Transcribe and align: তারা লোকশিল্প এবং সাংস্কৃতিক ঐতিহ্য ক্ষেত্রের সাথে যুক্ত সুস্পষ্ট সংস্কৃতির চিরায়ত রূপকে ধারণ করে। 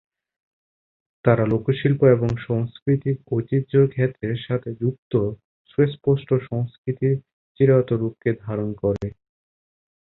তারা 1.25 1.43
লোকশিল্প 1.51 2.01
এবং 2.07 2.29
সাংস্কৃতিক 2.45 3.17
ঐতিহ্য 3.31 3.73
ক্ষেত্রের 3.93 4.37
সাথে 4.47 4.69
যুক্ত 4.81 5.13
সুস্পষ্ট 5.69 6.29
সংস্কৃতির 6.49 7.15
চিরায়ত 7.55 7.89
রূপকে 7.93 8.29
ধারণ 8.43 8.69
করে। 8.81 9.07